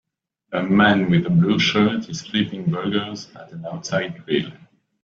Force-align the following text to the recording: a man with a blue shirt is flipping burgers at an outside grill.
a 0.51 0.63
man 0.63 1.11
with 1.11 1.27
a 1.27 1.29
blue 1.29 1.59
shirt 1.59 2.09
is 2.09 2.23
flipping 2.25 2.71
burgers 2.71 3.29
at 3.35 3.51
an 3.51 3.63
outside 3.67 4.25
grill. 4.25 4.51